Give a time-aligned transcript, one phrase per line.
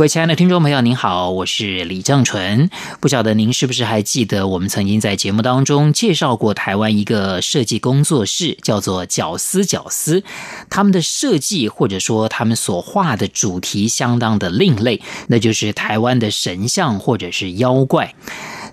[0.00, 2.70] 各位亲爱的听众朋友，您好，我是李正淳。
[3.00, 10.24] 不晓得您是不是还记得，我们曾经在节目当中介绍过台湾一个设计工作室，叫做绞丝绞丝。
[10.70, 18.14] 他们的设计或者说他们所画的主题相当的另类，那就是台湾的神像或者是妖怪。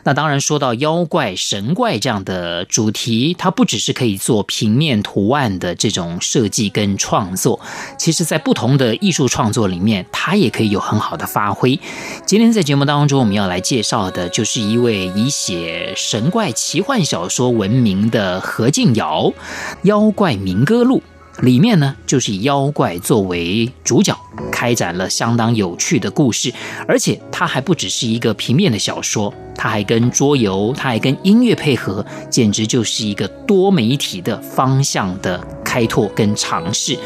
[0.07, 7.59] 那当然，说到妖怪、神怪这样的主题，它不只是可以做平面图案的这种设计跟创作，
[7.99, 11.77] 其实在不同的艺术创作里面，它也可以有很好的发挥。
[12.25, 19.23] 今天在节目当中，我们要来介绍的就是一位以写神怪奇幻小说闻名的何敬尧，
[19.81, 20.99] 《妖怪民歌录》。
[21.41, 24.17] 里面呢，就是以妖怪作为主角，
[24.51, 26.51] 开展了相当有趣的故事，
[26.87, 36.97] 而且它还不只是一个平面的小说，它还跟桌游，它还跟音乐配合，简直就是一个多媒体的方向的开拓跟尝试。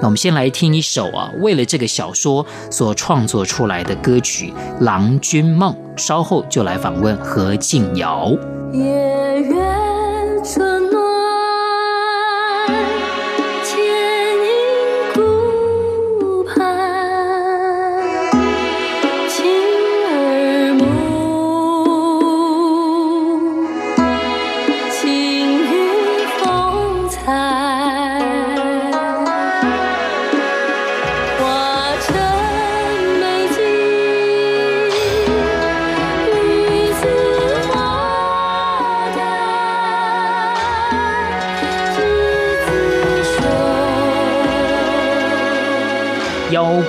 [0.00, 4.52] 那我们先来听一首啊，为了这个小说所创作出来的歌曲
[4.84, 8.30] 《郎君梦》，稍后就来访问何静瑶。
[8.72, 8.82] 夜
[9.42, 9.56] 月
[10.44, 10.79] 春《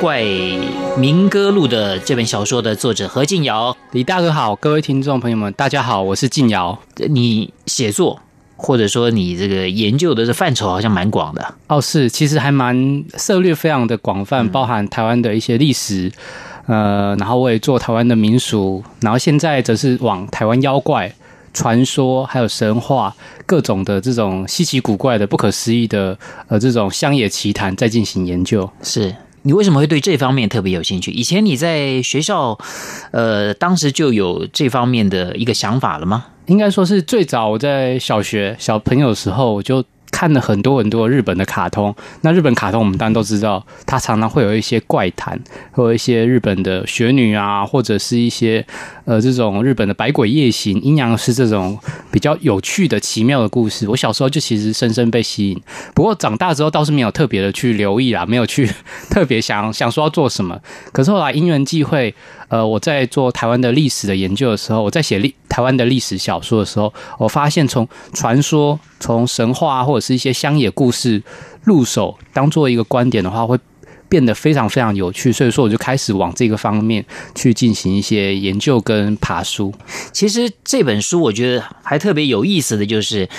[0.02, 0.24] 怪
[0.98, 6.80] 民歌录》的这本小说的作者何静瑶，李大哥好，各位听众朋友们，大家好，我是静瑶。
[7.08, 8.20] 你写作
[8.58, 16.12] 或者说你这个研究的这范畴好像蛮广的哦，是，其实还蛮涉猎非常的广泛，包含台湾的一些历史，
[16.66, 21.14] 呃，然后我也做台湾的民俗，然后现在则是往台湾妖怪
[21.54, 29.16] 传说还有神话各种的这种稀奇古怪的、不可思议的呃这种乡野奇谈在进行研究，是。
[29.44, 31.12] 你为什么会对这方面特别有兴趣？
[31.12, 32.58] 以前你在学校，
[33.12, 36.26] 呃，当时就有这方面的一个想法了吗？
[36.48, 39.84] 应该说是最早我在小学小朋友时候我就。
[40.14, 45.40] 看了很多很多日本的卡通，那日本卡通我们当然都知道，它常常会有一些怪谈，
[45.72, 48.64] 会有一些日本的雪女啊，或者是一些
[49.12, 51.78] 呃这种日本的百鬼夜行、阴阳师这种
[52.10, 53.86] 比较有趣的奇妙的故事。
[53.90, 55.62] 我小时候就其实深深被吸引，
[55.94, 58.70] 不过长大之后倒是没有特别的去留意啦，没有去
[59.12, 60.58] 特别想想说要做什么。
[60.94, 62.16] 可是后来因缘际会。
[62.52, 71.24] 呃，我在做台湾的历史的研究的时候，我在写历台湾的历史小说的时候，我发现从传说、从神话或者是一些乡野故事
[71.64, 73.58] 入手，当做一个观点的话，会
[74.12, 75.32] 变得非常非常有趣。
[75.32, 79.74] 所以说，我就开始往这个方面去进行一些研究跟爬书。
[80.12, 83.30] 其实这本书我觉得还特别有意思的就是，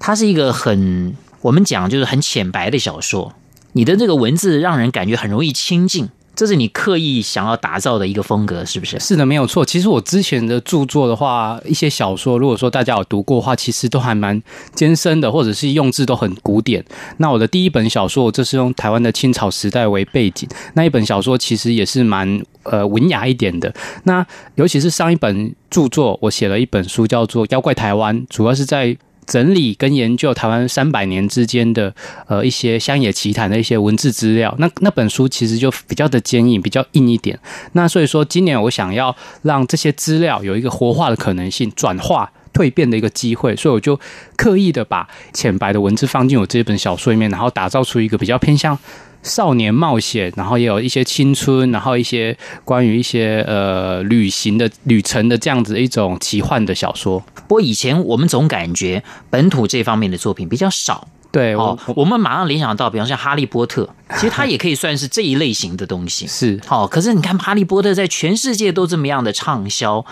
[0.00, 3.34] 它是一个很我们讲就是很浅白的小说，
[3.72, 6.08] 你的这个文字让人感觉很容易亲近。
[6.36, 9.00] 这是你刻意想要打造的一个风格，是不是？
[9.00, 9.64] 是的，没有错。
[9.64, 14.40] 其实我之前的著作的话，一些小说，如果说大家有读过的话，其实都还蛮
[14.74, 16.84] 艰深的，或者是用字都很古典。
[17.16, 23.74] 那我的第一本小说，我这是用台湾的清朝时代为背景，那一本小说其实也是蛮呃文雅一点的。
[24.04, 24.24] 那
[24.56, 28.96] 尤其是上一本著作，我写了一本书叫做《妖怪台湾》，主要是在。
[29.26, 31.94] 整理跟研究台湾三百年之间的
[32.28, 37.38] 呃一些乡野奇谈的一些文字资料，那那本书其实就比较的坚硬，比较硬一点。
[37.72, 43.98] 那所以说，今年我想要让这些资料有一个活化的可能性，转化蜕变的一个机会，所以我就
[44.36, 48.78] 刻意的把浅白的文字放进我这本小说里面，然后打造出一个比较偏向。
[49.22, 57.18] 少年冒险，然后也有一些青春，然后一些关于一些呃旅行的旅程的这样子一种奇幻的小说。
[57.48, 61.08] 不过以前我们总感觉本土这方面的作品比较少。
[61.32, 63.82] 对，哦，我们马上联想到，比方像《哈利波特》，
[64.18, 66.26] 其实它也可以算是这一类型的东西。
[66.26, 70.02] 是，好，可是你看《哈利波特》在全世界都这么样的畅销，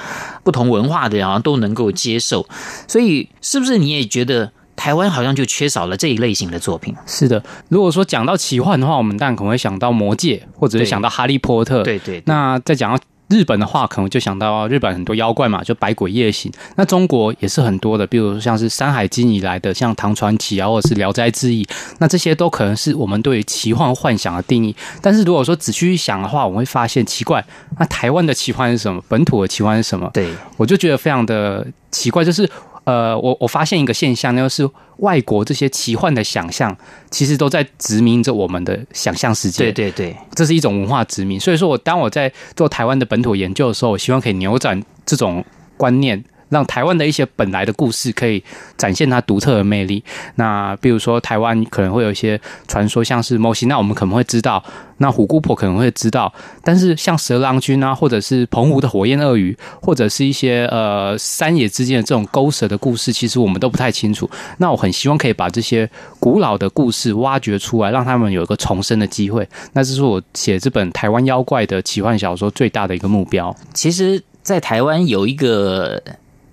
[0.43, 2.47] 不同文化的人好像都能够接受，
[2.87, 4.53] 所以是不是你也觉得？
[4.77, 6.95] 台湾好像就缺少了这一类型的作品。
[7.07, 11.81] 是的，如果说讲到奇幻的话，我们当然可能会想到《魔戒》，或者是想到《哈利波特》。
[11.83, 12.23] 对对，对。
[12.27, 16.53] 那再讲到日本的话，可能就想到日本很多妖怪嘛，就百鬼夜行。
[16.77, 21.65] 那中国也是很多的，比如说像是《山海经》以来的，像唐传奇啊，或者是《聊斋志异》，
[21.99, 24.77] 那这些都可能是我们对于奇幻幻想的定义。
[25.01, 27.43] 但是如果说仔细去想的话，我们会发现奇怪，
[27.79, 29.03] 那台湾的奇幻是什么？
[29.09, 30.11] 本土的奇幻是什么？
[30.13, 30.29] 对，
[30.59, 32.49] 我就觉得非常的奇怪，就是。
[32.85, 36.77] 呃，我我发现一个现象，那就是外国这些奇幻的想象，
[37.11, 39.73] 其实都在殖民着我们的想象世界。
[39.73, 41.41] 对对对，这是一种文化殖民。
[41.41, 45.45] 所以说我当我在做台湾的本土研究的时候，我希望可以扭转这种
[45.77, 46.23] 观念。
[46.49, 48.43] 让台湾的一些本来的故事可以
[48.77, 50.03] 展现它独特的魅力。
[50.37, 54.63] 那比如说，台湾可能会有一些传说，像是摩西，那我们可能会知道；
[54.99, 56.33] 那虎姑婆可能会知道。
[56.63, 64.29] 但是像蛇郎君啊，或者是澎湖的火焰鳄鱼，或者是一些呃山野之间的这种勾蛇的故事，其实我们都不太清楚。
[64.59, 65.89] 那我很希望可以把这些
[66.21, 69.49] 古老的故事挖掘出来，让他们有一个重生的机会。
[69.73, 73.55] 那这是我写这本台湾妖怪的奇幻小说最大的一个目标。
[73.73, 76.03] 其实，在台湾有一个。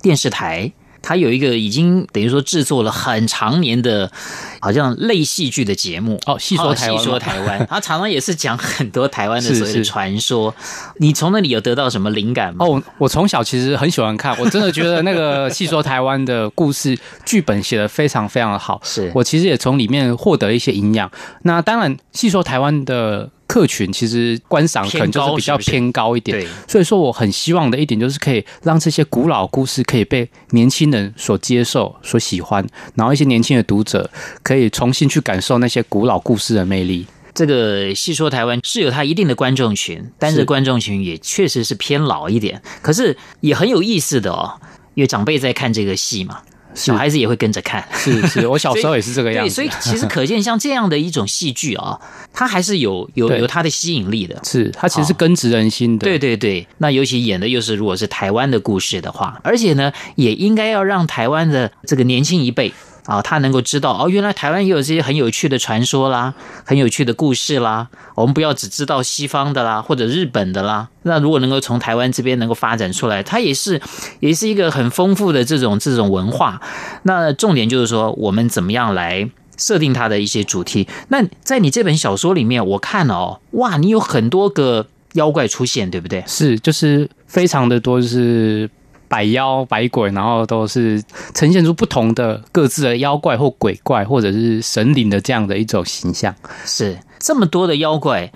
[0.01, 0.71] 电视台，
[1.01, 4.11] 它有一个已经等于说制作了很长年的，
[4.59, 10.53] 好像类戏剧的节目哦，戏说台湾，戏说台湾，它常常也是讲很多台湾的所谓的传说。
[10.59, 12.65] 是是你从那里有得到什么灵感吗？
[12.65, 21.11] 哦，我从小其实很喜欢看，我真的觉得那个戏说台湾的故事剧本写的非常非常的好，是我其实也从里面获得一些营养。
[21.43, 23.29] 那当然，戏说台湾的。
[23.51, 32.65] 客群其实观赏可能就是比较偏高一点，是是，所以说我很希望的一点就是可以让这些古老故事可以被年轻人所接受、所喜欢，
[32.95, 34.09] 然后一些年轻的读者
[34.41, 37.05] 可以重新去感受那些古老故事的魅力。
[37.33, 44.53] 这个戏说台湾是有它一定的观众群，但是观众群也确实是偏老一点，可是也很有意思的哦，
[44.93, 46.37] 因为长辈在看这个戏嘛。
[46.73, 49.53] 小孩子也会跟着看，是是，我小时候也是这个样子。
[49.53, 51.99] 所以，所以其实可见，像这样的一种戏剧啊，
[52.33, 54.39] 它还是有有 有它的吸引力的。
[54.43, 56.05] 是，它其实是根植人心的。
[56.05, 62.71] 对对对，那尤其演的又是如果是台湾的故事的话，而且呢，也应该要让台湾的这个年轻一辈。
[63.05, 66.33] 啊，他能够知道哦，原来台湾也有这些很有趣的传说啦，
[66.63, 67.87] 很有趣的故事啦。
[68.15, 70.87] 我们不要只知道西方的啦，或者日本的啦。
[71.03, 73.81] 那如果能够从台湾这边能够发展出来，它也是
[74.19, 76.61] 也是一个很丰富的这种这种文化。
[77.03, 80.87] 那重点就是说，我们怎么样来设定它的一些主题？
[81.07, 86.23] 那在你这本小说里面，我看了哦，哇，你有很多个妖怪出现，对不对？
[86.27, 88.69] 是，就是非常的多，就是。
[89.11, 91.03] 百妖百鬼，然后都是
[91.33, 96.33] 呈现出不同的各自的妖怪或鬼怪，或者是神灵的这样的一种形象。
[96.65, 98.31] 是这么多的妖怪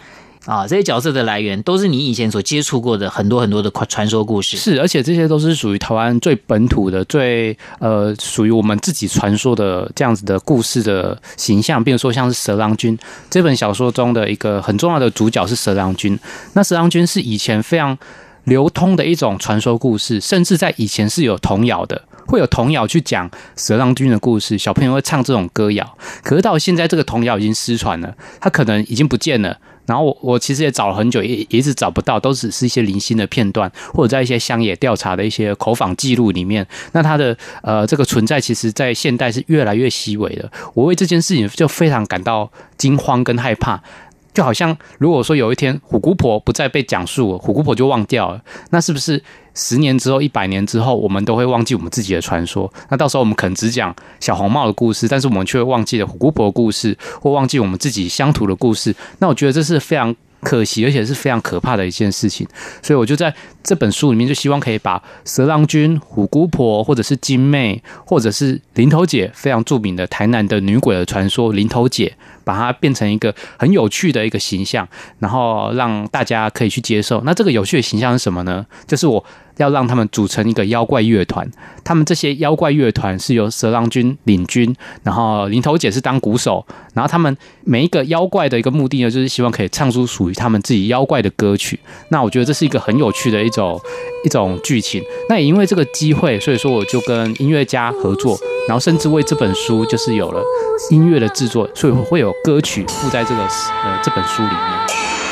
[0.46, 4.58] 啊，这些角色的来源都是你以前所接触过的很多很多的传说故事。
[4.58, 11.82] 是，而且这些都是属于台湾最本土的、最呃属于我们自己传说的这样子的故事的形象。
[11.82, 13.00] 比如说，像是蛇郎君
[13.30, 16.20] 这本小说中的一个很重要的主角是蛇郎君。
[16.52, 17.98] 那蛇郎君是以前非常。
[18.46, 25.98] 流通的一种传说故事，甚至在以前是有童谣的，会有童谣去讲蛇郎君的故事，小朋友会唱这种歌谣。
[26.24, 29.58] 可是到现在，这个童谣已经失传了，它可能已经不见了。
[29.86, 36.66] 然后我我其实也找了很久，也也一直找不到，都只是一些零星的片段，或者在一些乡野调查的一些口访记录里面。
[36.94, 40.52] 那它的呃这个存在，其实在现代是越来越稀微的。
[40.74, 43.80] 我为这件事情就非常感到惊慌跟害怕。
[44.36, 49.24] 就好像，如果说有一天虎姑婆不再被讲述，虎姑婆就忘掉了，那是不是
[49.54, 52.72] 十年之后、一百年之后，我们都会忘记我们自己的传说？
[52.90, 58.94] 那到时候我们可能只讲小红帽的故事，但是我们却忘记了虎姑婆的故事，或忘记我们自己乡土的故事。
[59.20, 62.46] 那我觉得这是非常可惜，而且是非常可怕的一件事情。
[62.84, 63.34] 所以我就在
[63.64, 72.18] 这本书里面，就希望可以把蛇郎君、虎姑婆，或者是金妹，或者是林头姐，非常著名的台南的女鬼的传说，林头姐。
[72.46, 74.88] 把它变成一个很有趣的一个形象，
[75.20, 77.22] 然后让大家可以去接受。
[77.26, 78.66] 那这个有趣的形象是什么呢？
[78.88, 79.24] 就是我
[79.58, 81.50] 要让他们组成一个妖怪乐团。
[81.84, 84.74] 他们这些妖怪乐团是由蛇郎君领军，
[85.04, 86.66] 然后林头姐是当鼓手。
[86.94, 91.80] 然后他们每一个妖怪的一个目的呢，就是希望可以唱出属于他们自己妖怪的歌曲。
[92.10, 93.80] 那我觉得这是一个很有趣的一种
[94.24, 95.02] 一种剧情。
[95.30, 98.38] 那也因为这个机会，所以说我就跟音乐家合作。
[98.68, 100.42] 然后甚至为这本书就是有了
[100.90, 105.25] 音乐的制作，所以会有歌曲附在这个呃这本书里面。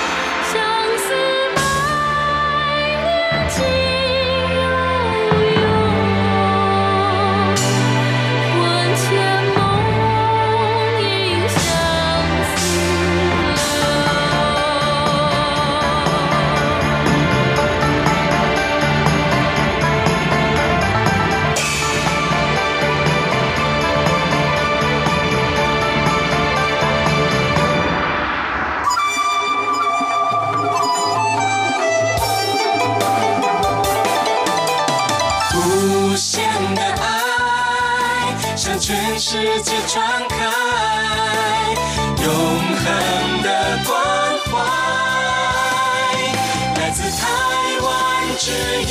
[48.46, 48.88] 之音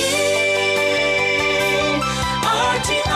[2.40, 3.12] RTI。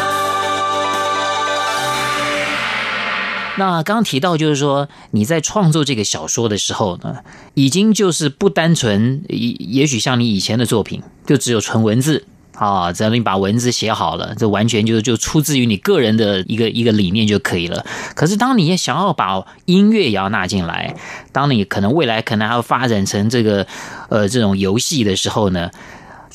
[3.56, 7.20] 那刚刚提到，就是说你在创作这个小说的时候呢，
[7.54, 12.26] 已经就是不单纯，也也许像你以前的作品，就只有纯文字。
[12.52, 17.84] 啊，只要你把文字写好了，这完全就就出自于你个人的一个一个理念就可以了。
[18.14, 20.96] 可是，当你也想要把音乐也要纳进来，
[21.32, 23.66] 当你可能未来可能还要发展成这个
[24.08, 25.70] 呃这种游戏的时候呢，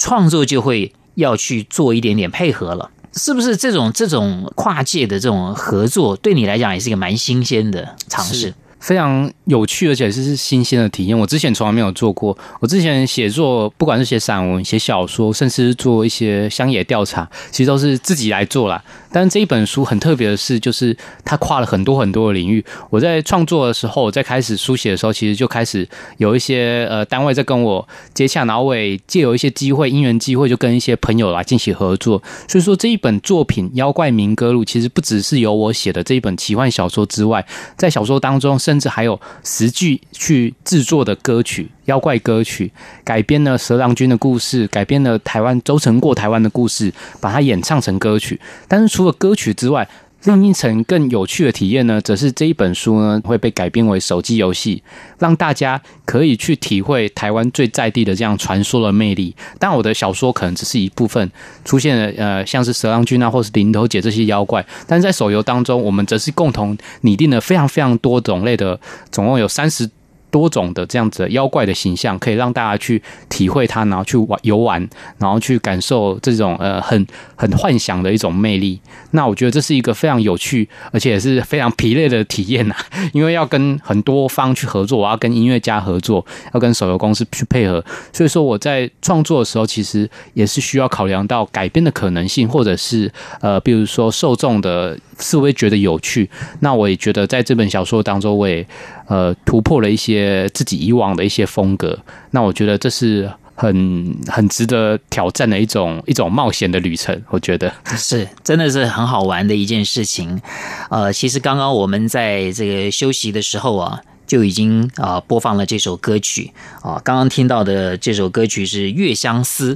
[0.02, 3.56] 创作就会要去做一点点配合了，是不是？
[3.56, 8.52] 这种这种跨界的这种合作，对你来讲也是一个蛮新鲜的尝试。
[8.82, 11.18] 非常有趣，而且是是新鲜的体验。
[11.18, 12.38] 我之前从来没有做过。
[12.60, 18.84] 我之前写作，不管是写散文、写小说，甚至是做一些乡野调查，其实都是自己来做啦。
[19.14, 22.64] 但是这一本书很特别的是，就是它跨了很多很多的领域。
[22.90, 32.22] 我在创作的时候，在开始书写的时候，其实就开始有一些呃单位在跟我接洽，然后我也借有一些机会，因缘机会，就跟一些朋友来进行合作。
[32.48, 37.46] 所以说这一本作品《妖怪民歌录》，其实不只是由我写的这一本奇幻小说之外，
[37.78, 41.70] 在小说当中，甚至还有实际去制作的歌曲。
[41.86, 42.72] 妖怪歌曲
[43.04, 48.40] 改编了蛇郎君的故事，改编了台湾周成过台湾的故事，把它演唱成歌曲。
[48.70, 49.86] 但是除了歌曲之外，
[50.24, 54.84] 另一层更有趣的体验呢，则是这一本书呢会被改编为手机游戏，
[55.20, 59.36] 让大家可以去体会台湾最在地的这样传说的魅力。
[59.58, 61.32] 但我的小说可能只是一部分
[61.66, 64.66] 出现了，呃，像是蛇郎君啊，或是林头姐这些妖怪。
[64.86, 68.80] 但在手游当中，我们则是共同拟定了非常非常多种类的，
[69.12, 69.90] 总共有三十。
[70.32, 78.80] 多种的这样子的妖怪的形象，可以让大家去体会它，然后去玩游玩，然后去感受这种呃很很幻想的一种魅力。
[79.12, 82.76] 那我觉得这是一个非常有趣，而且也是非常疲累的体验呐，
[83.14, 87.84] 因为要跟很多方去合作，我要跟音乐家合作，要跟手游公司去配合。
[88.14, 93.12] 所以说我在创作的时候，其实也是需要考量到改编的可能性，或者是
[93.42, 96.30] 呃，比如说受众的是会觉得有趣。
[96.60, 98.68] 那我也觉得在这本小说当中，我也
[99.08, 100.42] 呃突破了一些。
[100.54, 101.98] 自己以往的一些风格，
[102.32, 107.22] 那我觉得这是很很值得挑战的一种一种冒险的旅程。
[107.30, 110.42] 我觉得是真的是很好玩的一件事情。
[110.90, 116.52] 呃，其实刚刚我们在这个休息的时候啊，就已经啊播放了这首歌曲
[116.82, 117.00] 啊。
[117.04, 119.76] 刚刚听到的这首歌曲是《月相思》，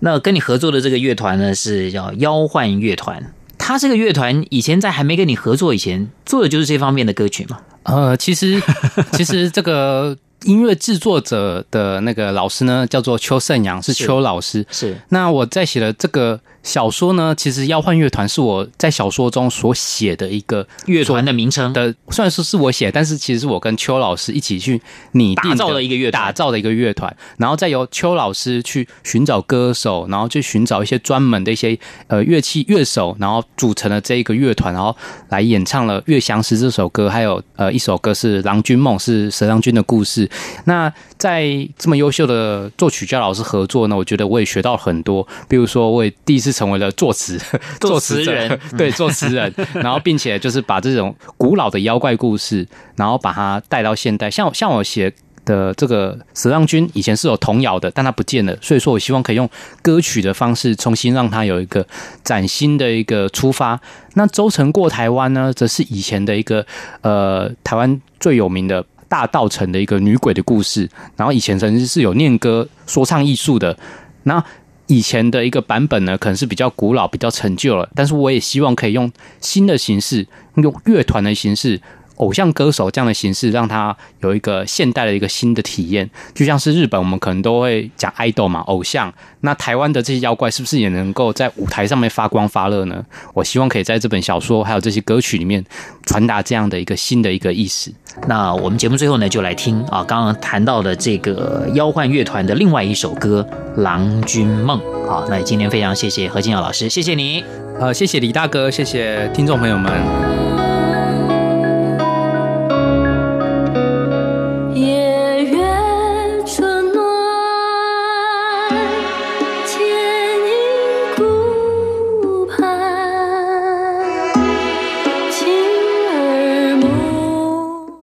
[0.00, 3.32] 那跟你合作的这个乐团呢是叫妖幻乐团。
[3.64, 7.60] 他这个乐团以前在还没跟你合作以前，做的就是这方面的歌曲吗？
[7.84, 8.60] 呃，其实，
[9.14, 14.66] 其实这个音乐制作者的那个老师呢，叫做邱胜阳，是邱老师。
[14.72, 16.40] 是，是那我在写了这个。
[16.62, 24.80] 小说呢，其实妖幻乐团是我在小说中所写的一个乐团的名称的，虽然说是我写，但是其实是我跟邱老师一起去
[25.12, 31.76] 拟定打造的一个乐打造的一个乐团，然后再由邱老师去寻找歌手，然后去寻找一些专门的一些
[32.06, 34.96] 呃乐器乐手，然后组成了这一个乐团，然后
[35.30, 40.30] 来演唱了《月相思》这首歌，还有呃一首歌是《郎君梦》，是蛇郎君的故事。
[40.66, 46.51] 那在这么优秀的作曲家老师合作呢，我觉得我也学到很多，比如说我也第一次。
[46.52, 47.40] 成为了作词
[47.80, 52.66] 作词人， 对作词人， 然后并且就是把这种古老的妖怪故事，
[52.96, 54.30] 然后把它带到现代。
[54.30, 55.12] 像像我写
[55.44, 59.48] 的这个蛇郎君，以前是有童谣的，但它不见了，所以说我希望可以用
[59.82, 61.84] 歌曲的方式重新让它有一个
[62.22, 63.80] 崭新的一个出发。
[64.14, 66.64] 那周成过台湾呢，则是以前的一个
[67.00, 73.76] 呃台湾最有名的大道城的一个女鬼的故事，然后以前曾经是有念歌说唱艺术的，
[74.22, 74.44] 那。
[74.92, 81.80] 以前的一个版本呢，可能是比较古老、比较陈旧了，但是我也希望可以用新的形式，用乐团的形式。
[82.22, 89.12] 偶像歌手这样的形式，让他有一个现代的一个新的体验，就像是日本，我们可能都会讲 idol 嘛，偶像。
[89.40, 93.04] 那台湾的这些妖怪是不是也能够在舞台上面发光发热呢？
[93.34, 95.64] 我希望可以在这本小说还有这些歌曲里面
[96.06, 97.92] 传达这样的一个新的一个意思。
[98.28, 103.44] 那我们节目最后呢，就来听啊，刚刚谈到的这个妖幻乐团的另外一首歌
[103.82, 104.78] 《郎君梦》。
[105.08, 107.42] 好，那今天非常谢谢何金尧老师，谢谢你。
[107.80, 110.31] 呃，谢谢李大哥，谢谢听众朋友们。